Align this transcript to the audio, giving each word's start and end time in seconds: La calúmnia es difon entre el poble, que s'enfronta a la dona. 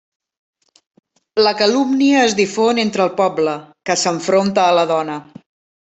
La 1.41 1.51
calúmnia 1.59 2.25
es 2.29 2.35
difon 2.41 2.83
entre 2.87 3.07
el 3.09 3.15
poble, 3.23 3.57
que 3.91 4.01
s'enfronta 4.07 4.69
a 4.69 4.77
la 4.81 4.93
dona. 4.97 5.25